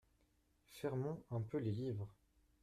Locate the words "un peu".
1.29-1.59